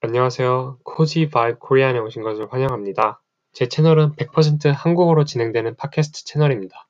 [0.00, 0.78] 안녕하세요.
[0.84, 3.20] Cozy Vibe Korean에 오신 것을 환영합니다.
[3.52, 6.86] 제 채널은 100% 한국어로 진행되는 팟캐스트 채널입니다.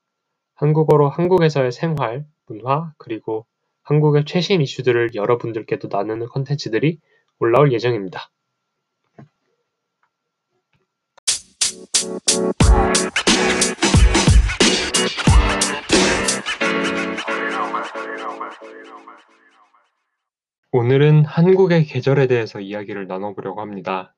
[0.56, 3.46] 한국어로 한국에서의 생활, 문화, 그리고
[3.84, 6.98] 한국의 최신 이슈들을 여러분들께도 나누는 컨텐츠들이
[7.38, 8.28] 올라올 예정입니다.
[20.70, 24.14] 오늘은 한국의 계절에 대해서 이야기를 나눠보려고 합니다.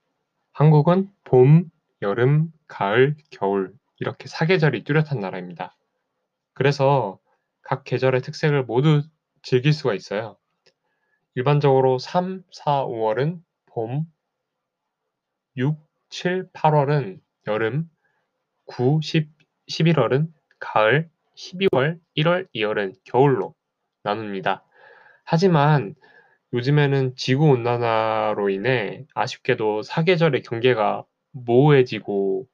[0.53, 1.71] 한국은 봄,
[2.03, 5.77] 여름, 가을, 겨울 이렇게 사계절이 뚜렷한 나라입니다.
[6.53, 7.21] 그래서
[7.63, 9.03] 각 계절의 특색을 모두
[9.43, 10.39] 즐길 수가 있어요.
[11.37, 14.07] 일반적으로 3, 4, 5월은 봄,
[15.57, 15.79] 6,
[16.09, 17.89] 7, 8월은 여름,
[18.67, 19.31] 9, 10,
[19.71, 23.55] 11월은 가을, 12월, 1월, 2월은 겨울로
[24.03, 24.65] 나눕니다.
[25.23, 25.95] 하지만
[26.53, 32.47] 요즘에는 지구온난화로 인해 아쉽게도 사계절의 경계가 모호해지고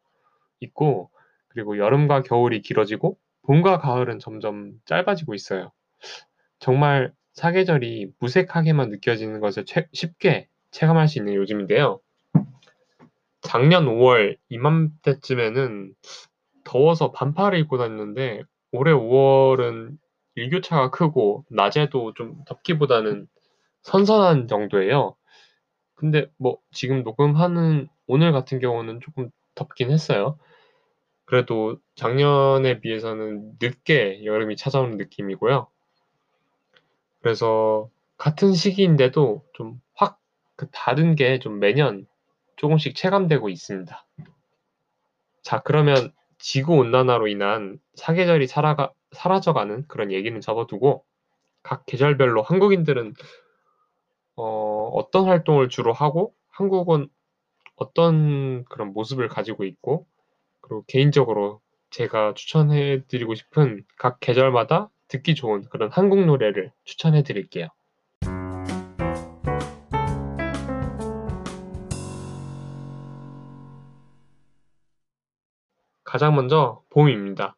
[0.61, 1.11] 있고
[1.48, 5.72] 그리고 여름과 겨울이 길어지고 봄과 가을은 점점 짧아지고 있어요.
[6.58, 12.00] 정말 사계절이 무색하게만 느껴지는 것을 채, 쉽게 체감할 수 있는 요즘인데요.
[13.41, 15.94] 작년 5월 이맘때쯤에는
[16.64, 19.97] 더워서 반팔을 입고 다녔는데 올해 5월은
[20.34, 23.28] 일교차가 크고 낮에도 좀 덥기보다는
[23.86, 25.16] 선선한 정도예요.
[25.94, 30.38] 근데 뭐 지금 녹음하는 오늘 같은 경우는 조금 덥긴 했어요.
[31.26, 35.68] 그래도 작년에 비해서는 늦게 여름이 찾아오는 느낌이고요.
[37.20, 40.18] 그래서 같은 시기인데도 좀 확
[40.56, 42.06] 그 다른 게 좀 매년
[42.56, 44.06] 조금씩 체감되고 있습니다.
[45.42, 51.04] 자, 그러면 지구 온난화로 인한 사계절이 살아가, 사라져가는 그런 얘기는 접어두고
[51.62, 53.14] 각 계절별로 한국인들은
[54.36, 57.08] 어, 어떤 활동을 주로 하고 한국은
[57.76, 60.06] 어떤 그런 모습을 가지고 있고
[60.60, 67.69] 그리고 개인적으로 제가 추천해 드리고 싶은 각 계절마다 듣기 좋은 그런 한국 노래를 추천해 드릴게요.
[76.04, 77.56] 가장 먼저 봄입니다.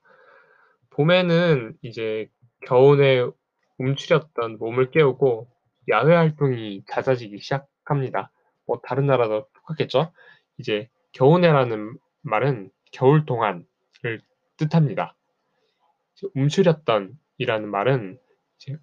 [0.91, 2.29] 봄에는 이제
[2.67, 3.25] 겨울에
[3.79, 5.49] 움츠렸던 몸을 깨우고
[5.89, 8.31] 야외 활동이 잦아지기 시작합니다.
[8.67, 10.13] 뭐 다른 나라도 똑같겠죠?
[10.59, 13.65] 이제 겨우내라는 말은 겨울 동안을
[14.57, 15.15] 뜻합니다.
[16.35, 18.19] 움츠렸던 이라는 말은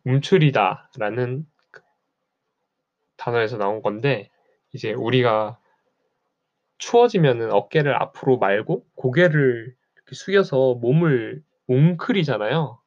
[0.05, 1.81] 움츠리다라는 그
[3.17, 4.29] 단어에서 나온 건데
[4.73, 5.59] 이제 우리가
[6.77, 9.75] 추워지면은 어깨를 앞으로 말고 고개를
[10.11, 12.79] 숙여서 몸을 웅크리잖아요.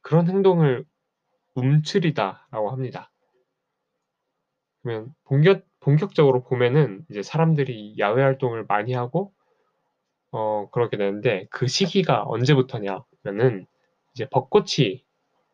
[0.00, 0.84] 그런 행동을
[1.54, 3.11] 움츠리다라고 합니다.
[4.82, 9.32] 그러면 본격, 본격적으로 보면은 이제 사람들이 야외 활동을 많이 하고
[10.30, 13.66] 어, 그렇게 되는데 그 시기가 언제부터냐 면은
[14.14, 15.04] 이제 벚꽃이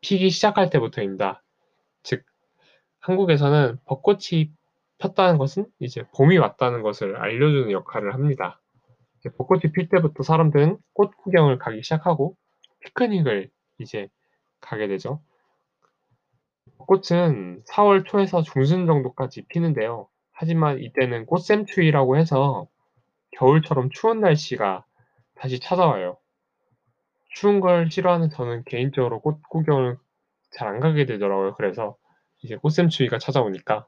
[0.01, 1.43] 피기 시작할 때부터입니다.
[2.03, 2.23] 즉
[2.99, 4.51] 한국에서는 벚꽃이
[4.99, 8.61] 폈다는 것은 이제 봄이 왔다는 것을 알려주는 역할을 합니다.
[9.37, 12.37] 벚꽃이 필 때부터 사람들은 꽃 구경을 가기 시작하고
[12.81, 14.07] 피크닉을 이제
[14.61, 15.21] 가게 되죠.
[16.87, 20.07] 꽃은 4월 초에서 중순 정도까지 피는데요.
[20.31, 22.67] 하지만 이때는 꽃샘추위라고 해서
[23.31, 24.85] 겨울처럼 추운 날씨가
[25.35, 26.17] 다시 찾아와요.
[27.29, 29.97] 추운 걸 싫어하는 저는 개인적으로 꽃 구경을
[30.51, 31.55] 잘 안 가게 되더라고요.
[31.55, 31.95] 그래서
[32.41, 33.85] 이제 꽃샘추위가 찾아오니까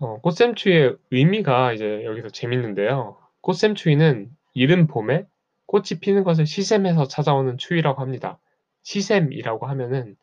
[0.00, 3.16] 어, 꽃샘추위의 의미가 이제 여기서 재밌는데요.
[3.40, 5.26] 꽃샘추위는 이른 봄에
[5.66, 8.38] 꽃이 피는 것을 시샘해서 찾아오는 추위라고 합니다.
[8.82, 10.16] 시샘이라고 하면은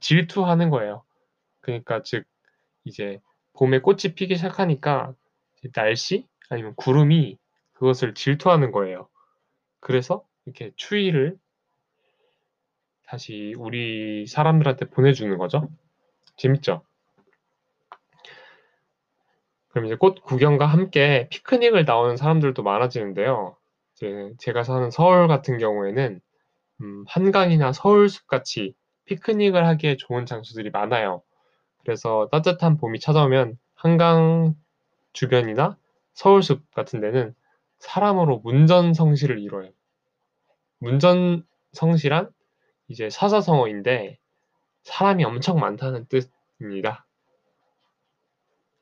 [0.00, 1.04] 질투하는 거예요.
[1.60, 2.24] 그러니까 즉
[2.84, 3.20] 이제
[3.54, 5.14] 봄에 꽃이 피기 시작하니까
[5.72, 7.38] 날씨 아니면 구름이
[7.72, 9.08] 그것을 질투하는 거예요.
[9.80, 11.38] 그래서 이렇게 추위를
[13.06, 15.68] 다시 우리 사람들한테 보내주는 거죠.
[16.36, 16.82] 재밌죠?
[19.68, 23.56] 그럼 이제 꽃 구경과 함께 피크닉을 나오는 사람들도 많아지는데요.
[23.94, 26.20] 이제 제가 사는 서울 같은 경우에는
[26.80, 28.74] 음, 한강이나 서울숲 같이
[29.06, 31.22] 피크닉을 하기에 좋은 장소들이 많아요.
[31.78, 34.54] 그래서 따뜻한 봄이 찾아오면 한강
[35.12, 35.76] 주변이나
[36.12, 37.34] 서울숲 같은 데는
[37.78, 39.70] 사람으로 문전성시를 이뤄요.
[40.78, 42.30] 문전성시란
[42.88, 44.18] 이제 사자성어인데
[44.82, 47.06] 사람이 엄청 많다는 뜻입니다.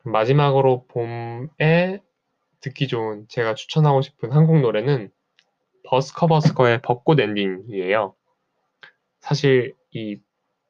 [0.04, 2.02] 마지막으로 봄에
[2.60, 5.10] 듣기 좋은 제가 추천하고 싶은 한국 노래는
[5.84, 8.14] 버스커버스커의 벚꽃 엔딩이에요.
[9.24, 10.18] 사실 이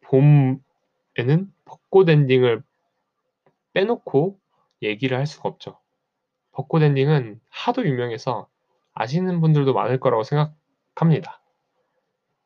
[0.02, 2.62] 봄에는 벚꽃 엔딩을
[3.72, 4.38] 빼놓고
[4.82, 5.80] 얘기를 할 수가 없죠.
[6.52, 8.48] 벚꽃 엔딩은 하도 유명해서
[8.92, 11.42] 아시는 분들도 많을 거라고 생각합니다.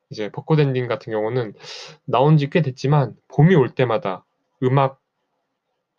[0.09, 1.53] 이제 벚꽃 엔딩 같은 경우는
[2.07, 4.25] 나온 지 꽤 됐지만 봄이 올 때마다
[4.63, 5.03] 음악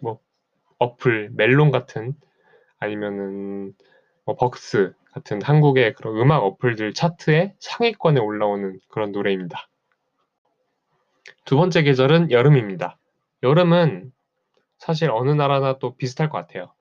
[0.02, 0.20] 뭐
[0.80, 2.16] 어플 멜론 같은
[2.80, 3.76] 아니면은
[4.26, 9.69] 뭐 벅스 같은 한국의 그런 음악 어플들 차트에 상위권에 올라오는 그런 노래입니다.
[11.46, 12.98] 두 번째 계절은 여름입니다.
[13.44, 14.12] 여름은
[14.78, 16.74] 사실 어느 나라나 또 비슷할 것 같아요.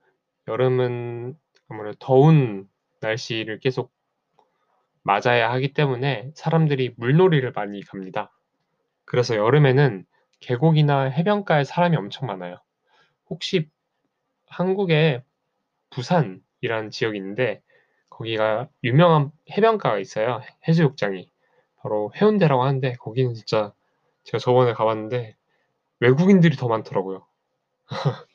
[0.47, 1.37] 여름은
[1.69, 2.69] 아무래도 더운
[3.01, 3.93] 날씨를 계속
[5.03, 8.31] 맞아야 하기 때문에 사람들이 물놀이를 많이 갑니다.
[9.05, 10.05] 그래서 여름에는
[10.41, 12.61] 계곡이나 해변가에 사람이 엄청 많아요.
[13.31, 13.69] 혹시
[14.47, 15.23] 한국에
[15.91, 17.63] 부산이라는 지역이 있는데
[18.11, 20.43] 거기가 유명한 해변가가 있어요.
[20.67, 21.31] 해수욕장이.
[21.77, 23.73] 바로 해운대라고 하는데 거기는 진짜
[24.25, 25.37] 제가 저번에 가봤는데
[26.01, 27.27] 외국인들이 더 많더라고요.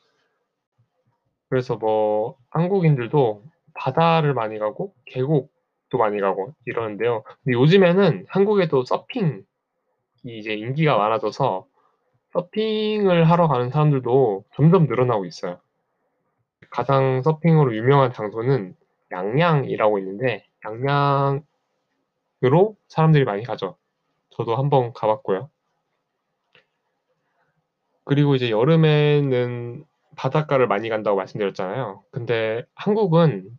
[1.49, 3.43] 그래서 뭐 한국인들도
[3.75, 7.23] 바다를 많이 가고 계곡도 많이 가고 이러는데요.
[7.43, 9.43] 근데 요즘에는 한국에도 서핑이
[10.25, 11.67] 이제 인기가 많아져서
[12.31, 15.59] 서핑을 하러 가는 사람들도 점점 늘어나고 있어요.
[16.71, 18.75] 가장 서핑으로 유명한 장소는
[19.11, 21.45] 양양이라고 있는데 양양으로
[22.87, 23.77] 사람들이 많이 가죠.
[24.31, 25.49] 저도 한번 가봤고요.
[28.05, 29.85] 그리고 이제 여름에는
[30.15, 32.03] 바닷가를 많이 간다고 말씀드렸잖아요.
[32.11, 33.49] 근데 한국은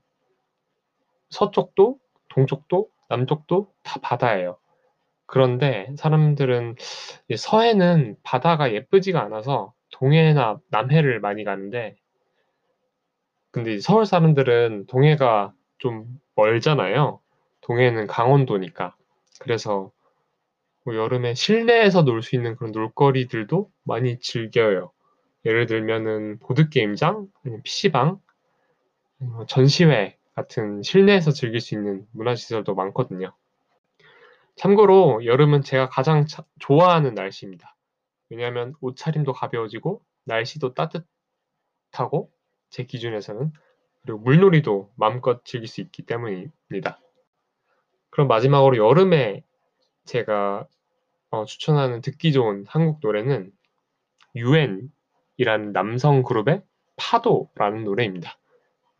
[1.30, 1.98] 서쪽도
[2.28, 4.58] 동쪽도 남쪽도 다 바다예요.
[5.26, 6.76] 그런데 사람들은
[7.36, 11.96] 서해는 바다가 예쁘지가 않아서 동해나 남해를 많이 가는데
[13.50, 17.20] 근데 서울 사람들은 동해가 좀 멀잖아요.
[17.60, 18.96] 동해는 강원도니까.
[19.40, 19.92] 그래서 뭐
[20.86, 24.92] 여름에 실내에서 놀 수 있는 그런 놀거리들도 많이 즐겨요.
[25.44, 27.28] 예를 들면은 보드게임장,
[27.64, 28.20] PC방,
[29.46, 33.32] 전시회 같은 실내에서 즐길 수 있는 문화시설도 많거든요.
[34.56, 37.76] 참고로 여름은 제가 가장 차, 좋아하는 날씨입니다.
[38.30, 42.30] 왜냐하면 옷차림도 가벼워지고 날씨도 따뜻하고
[42.70, 43.52] 제 기준에서는
[44.02, 47.00] 그리고 물놀이도 마음껏 즐길 수 있기 때문입니다.
[48.10, 49.42] 그럼 마지막으로 여름에
[50.04, 50.66] 제가
[51.30, 53.52] 어, 추천하는 듣기 좋은 한국 노래는
[54.36, 56.62] 유엔이라는 남성 그룹의
[56.96, 58.38] 파도라는 노래입니다.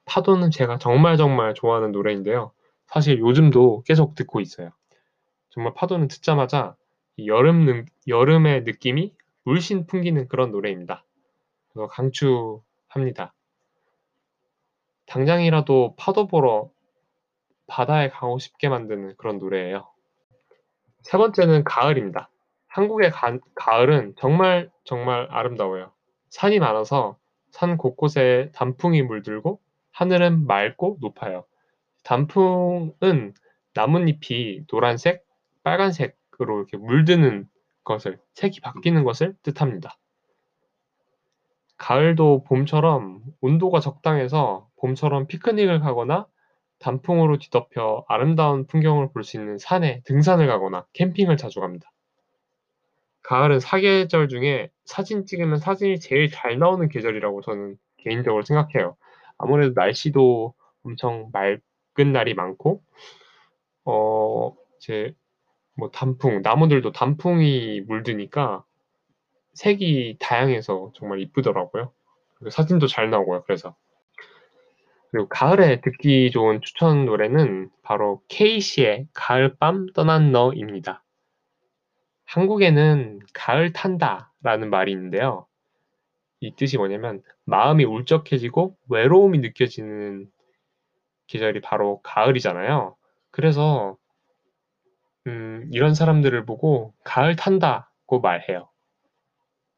[0.05, 2.53] 파도는 제가 정말 정말 좋아하는 노래인데요.
[2.87, 4.71] 사실 요즘도 계속 듣고 있어요.
[5.51, 6.77] 정말 파도는 듣자마자
[7.25, 9.15] 여름, 여름의 느낌이
[9.45, 11.05] 물씬 풍기는 그런 노래입니다.
[11.69, 13.35] 그래서 강추합니다.
[15.07, 16.71] 당장이라도 파도 보러
[17.67, 19.94] 바다에 가고 싶게 만드는 그런 노래예요.
[21.05, 22.31] 세 번째는 가을입니다.
[22.67, 25.93] 한국의 가, 가을은 정말 정말 아름다워요.
[26.31, 27.19] 산이 많아서
[27.51, 29.61] 산 곳곳에 단풍이 물들고
[29.93, 31.45] 하늘은 맑고 높아요.
[32.05, 33.35] 단풍은
[33.75, 35.25] 나뭇잎이 노란색,
[35.63, 37.49] 빨간색으로 이렇게 물드는
[37.85, 39.99] 것을, 색이 바뀌는 것을 뜻합니다.
[41.77, 46.27] 가을도 봄처럼 온도가 적당해서 봄처럼 피크닉을 가거나
[46.85, 51.91] 단풍으로 뒤덮여 아름다운 풍경을 볼 수 있는 산에 등산을 가거나 캠핑을 자주 갑니다.
[53.23, 58.97] 가을은 사계절 중에 사진 찍으면 사진이 제일 잘 나오는 계절이라고 저는 개인적으로 생각해요.
[59.39, 62.83] 아무래도 날씨도 엄청 맑은 날이 많고,
[63.85, 65.15] 어, 이제
[65.77, 68.65] 뭐 단풍, 나무들도 단풍이 물드니까
[69.55, 71.93] 색이 다양해서 정말 이쁘더라고요.
[72.51, 73.45] 사진도 잘 나오고요.
[73.45, 73.75] 그래서
[75.15, 81.05] 그리고 가을에 듣기 좋은 추천 노래는 바로 케이시의 가을밤 떠난 너입니다.
[82.25, 85.47] 한국에는 가을 탄다 라는 말이 있는데요.
[86.41, 90.29] 이 뜻이 뭐냐면 마음이 울적해지고 외로움이 느껴지는
[91.29, 92.97] 계절이 바로 가을이잖아요.
[93.31, 93.97] 그래서
[95.29, 98.69] 음, 이런 사람들을 보고 가을 탄다고 말해요.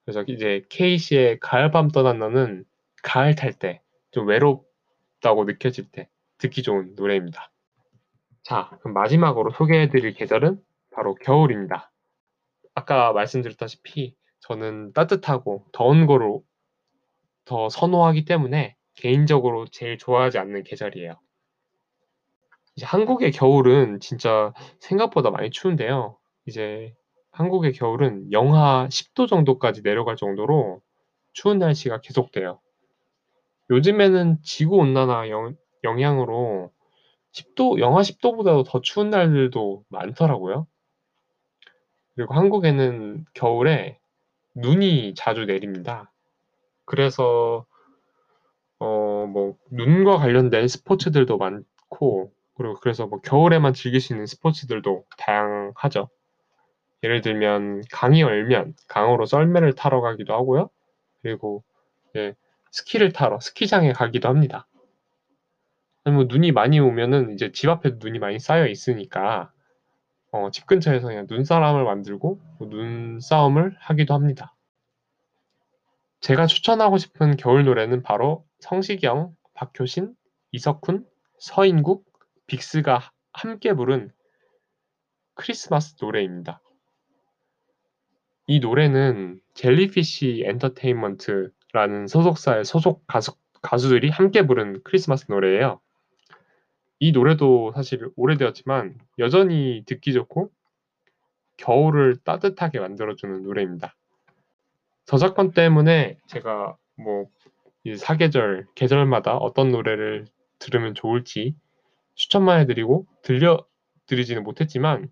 [0.06, 2.64] 그래서 이제 케이시의 가을밤 떠난 너는
[3.02, 3.82] 가을 탈 때
[4.16, 4.65] 좀 외롭
[5.20, 6.08] 다고 느껴질 때
[6.38, 7.50] 듣기 좋은 노래입니다.
[8.42, 10.60] 자, 그럼 마지막으로 소개해드릴 계절은
[10.92, 11.92] 바로 겨울입니다.
[12.74, 16.44] 아까 말씀드렸다시피 저는 따뜻하고 더운 거로
[17.44, 21.18] 더 선호하기 때문에 개인적으로 제일 좋아하지 않는 계절이에요.
[22.76, 26.18] 이제 한국의 겨울은 진짜 생각보다 많이 추운데요.
[26.46, 26.94] 이제
[27.32, 30.82] 한국의 겨울은 영하 10도 정도까지 내려갈 정도로
[31.32, 32.60] 추운 날씨가 계속돼요.
[33.70, 36.70] 요즘에는 지구 온난화 영, 영향으로
[37.32, 40.66] 10도, 영하 10도보다도 더 추운 날들도 많더라고요.
[42.14, 43.98] 그리고 한국에는 겨울에
[44.54, 46.12] 눈이 자주 내립니다.
[46.86, 47.66] 그래서
[48.78, 56.08] 어, 뭐, 눈과 관련된 스포츠들도 많고, 그리고 그래서 뭐 겨울에만 즐길 수 있는 스포츠들도 다양하죠.
[57.02, 60.70] 예를 들면 강이 얼면 강으로 썰매를 타러 가기도 하고요.
[61.22, 61.62] 그리고
[62.16, 62.34] 예,
[62.70, 64.66] 스키를 타러 스키장에 가기도 합니다.
[66.04, 69.52] 뭐 눈이 많이 오면은 이제 집 앞에도 눈이 많이 쌓여 있으니까
[70.30, 74.54] 어, 집 근처에서 그냥 눈사람을 만들고 뭐 눈싸움을 하기도 합니다.
[76.20, 80.14] 제가 추천하고 싶은 겨울 노래는 바로 성시경, 박효신,
[80.52, 81.06] 이석훈,
[81.38, 82.04] 서인국,
[82.46, 84.10] 빅스가 함께 부른
[85.34, 86.60] 크리스마스 노래입니다.
[88.46, 93.32] 이 노래는 젤리피쉬 엔터테인먼트 라는 소속사의 소속 가수,
[93.62, 95.80] 가수들이 함께 부른 크리스마스 노래예요.
[96.98, 100.50] 이 노래도 사실 오래되었지만 여전히 듣기 좋고
[101.58, 103.94] 겨울을 따뜻하게 만들어주는 노래입니다.
[105.04, 107.26] 저작권 때문에 제가 뭐
[107.96, 110.26] 사계절, 계절마다 어떤 노래를
[110.58, 111.54] 들으면 좋을지
[112.14, 115.08] 추천만 해드리고 들려드리지는 못했지만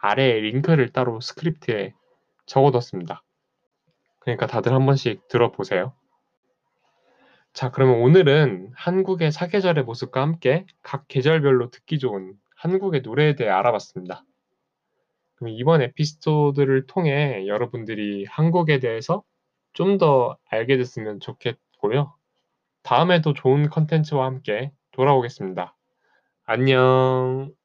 [0.00, 1.94] 아래에 링크를 따로 스크립트에
[2.46, 3.22] 적어뒀습니다.
[4.22, 5.94] 그러니까 다들 한 번씩 들어보세요.
[7.52, 14.24] 자, 그러면 오늘은 한국의 사계절의 모습과 함께 각 계절별로 듣기 좋은 한국의 노래에 대해 알아봤습니다.
[15.36, 19.22] 그럼 이번 에피소드를 통해 여러분들이 한국에 대해서
[19.72, 22.14] 좀 더 알게 됐으면 좋겠고요.
[22.82, 25.76] 다음에도 좋은 컨텐츠와 함께 돌아오겠습니다.
[26.44, 27.61] 안녕.